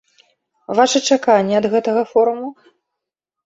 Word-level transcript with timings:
Вашы 0.79 1.03
чаканні 1.11 1.59
ад 1.61 1.69
гэтага 1.77 2.01
форуму? 2.15 2.53